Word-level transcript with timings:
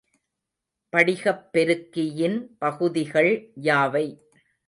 படிகப்பெருக்கியின் 0.93 2.37
பகுதிகள் 2.59 3.31
யாவை? 3.61 4.05